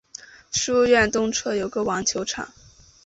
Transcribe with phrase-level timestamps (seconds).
[0.51, 2.51] 书院东侧有网球场。